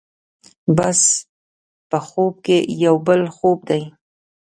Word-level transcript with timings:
بس 0.77 0.99
په 1.89 1.97
خوب 2.07 2.33
کې 2.45 2.57
یو 2.85 2.95
بل 3.07 3.21
خوب 3.35 3.57
دی. 3.69 3.83